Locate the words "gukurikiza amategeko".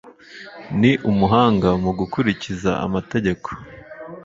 1.99-3.49